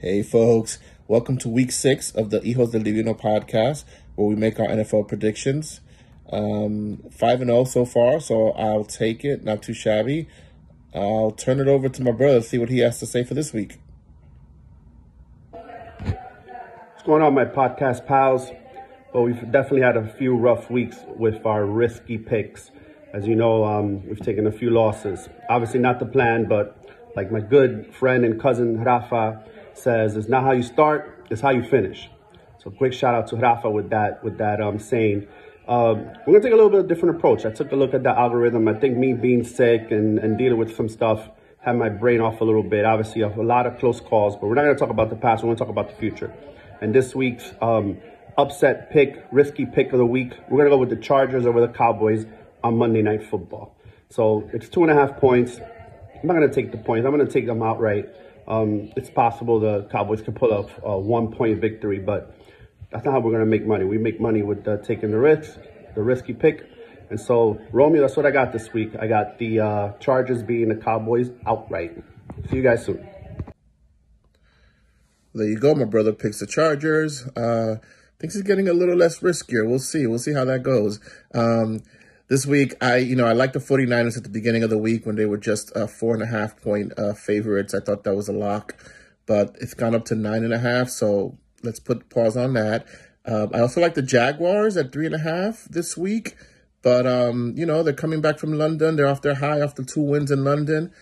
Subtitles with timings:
[0.00, 0.78] Hey, folks.
[1.08, 3.82] Welcome to week six of the Hijos del Divino podcast,
[4.14, 5.80] where we make our NFL predictions.
[6.30, 9.42] Um, 5 and 0 so far, so I'll take it.
[9.42, 10.28] Not too shabby.
[10.94, 13.52] I'll turn it over to my brother, see what he has to say for this
[13.52, 13.80] week.
[15.50, 18.52] What's going on, my podcast pals?
[19.12, 22.70] Well, we've definitely had a few rough weeks with our risky picks.
[23.12, 25.28] As you know, um, we've taken a few losses.
[25.50, 26.76] Obviously, not the plan, but
[27.16, 29.44] like my good friend and cousin Rafa
[29.78, 32.10] says, it's not how you start, it's how you finish.
[32.62, 35.26] So, quick shout out to Rafa with that with that um, saying.
[35.68, 37.44] Um, we're gonna take a little bit of a different approach.
[37.44, 38.66] I took a look at the algorithm.
[38.68, 41.28] I think me being sick and, and dealing with some stuff
[41.60, 42.86] had my brain off a little bit.
[42.86, 45.44] Obviously, a lot of close calls, but we're not gonna talk about the past.
[45.44, 46.32] We're gonna talk about the future.
[46.80, 47.98] And this week's um,
[48.38, 51.68] upset pick, risky pick of the week, we're gonna go with the Chargers over the
[51.68, 52.24] Cowboys
[52.64, 53.76] on Monday Night Football.
[54.10, 55.58] So it's two and a half points.
[55.58, 57.04] I'm not gonna take the points.
[57.04, 58.08] I'm gonna take them outright.
[58.48, 62.34] Um, it's possible the Cowboys can pull off a one point victory, but
[62.90, 63.84] that's not how we're going to make money.
[63.84, 65.58] We make money with uh, taking the risk,
[65.94, 66.64] the risky pick.
[67.10, 68.92] And so, Romeo, that's what I got this week.
[68.98, 72.02] I got the uh, Chargers beating the Cowboys outright.
[72.50, 73.06] See you guys soon.
[75.34, 75.74] There you go.
[75.74, 77.26] My brother picks the Chargers.
[77.36, 77.76] Uh,
[78.18, 79.68] thinks he's getting a little less riskier.
[79.68, 80.06] We'll see.
[80.06, 81.00] We'll see how that goes.
[81.34, 81.82] Um,
[82.28, 85.06] this week, I you know I like the 49ers at the beginning of the week
[85.06, 87.74] when they were just uh, four and a half point uh, favorites.
[87.74, 88.76] I thought that was a lock,
[89.26, 90.90] but it's gone up to nine and a half.
[90.90, 92.86] So let's put pause on that.
[93.24, 96.36] Um, I also like the Jaguars at three and a half this week,
[96.82, 98.96] but um, you know they're coming back from London.
[98.96, 100.92] They're off their high after two wins in London,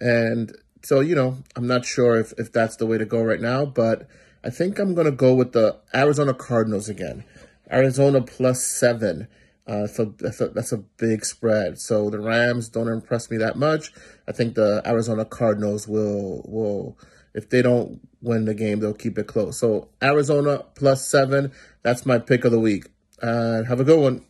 [0.00, 3.40] and so you know I'm not sure if if that's the way to go right
[3.40, 4.06] now, but
[4.44, 7.24] I think I'm gonna go with the Arizona Cardinals again.
[7.70, 9.26] Arizona plus seven.
[9.66, 11.78] Uh, so that's a, that's a big spread.
[11.78, 13.92] So the Rams don't impress me that much.
[14.28, 16.98] I think the Arizona Cardinals will will
[17.34, 19.58] if they don't win the game, they'll keep it close.
[19.58, 21.52] So Arizona plus seven.
[21.82, 22.86] That's my pick of the week.
[23.20, 24.24] And uh, have a good one.